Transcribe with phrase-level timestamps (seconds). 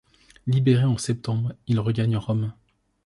[0.47, 2.53] Libéré en septembre, il regagne Rome.